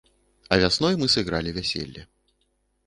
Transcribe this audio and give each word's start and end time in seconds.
А 0.55 0.59
вясной 0.63 0.95
мы 1.03 1.11
сыгралі 1.17 1.55
вяселле. 1.59 2.09